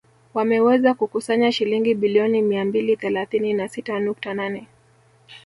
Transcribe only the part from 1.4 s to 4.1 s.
shilingi bilioni mia mbili thelathini na sita